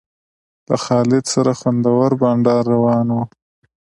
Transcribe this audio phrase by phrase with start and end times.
[0.69, 3.17] له خالد سره خوندور بنډار روان و.